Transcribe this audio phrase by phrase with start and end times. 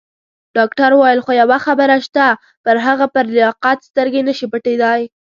[0.57, 2.25] ډاکټر وویل: خو یوه خبره شته،
[2.63, 5.01] پر هغه پر لیاقت سترګې نه شي پټېدای.